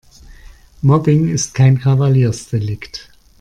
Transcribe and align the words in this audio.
Mobbing 0.81 1.27
ist 1.27 1.53
kein 1.53 1.79
Kavaliersdelikt. 1.79 3.11